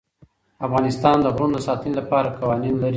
[0.65, 2.89] افغانستان د غرونه د ساتنې لپاره قوانین لري.